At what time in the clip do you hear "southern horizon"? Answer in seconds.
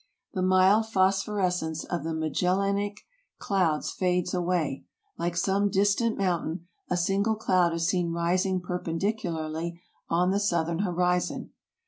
10.39-11.51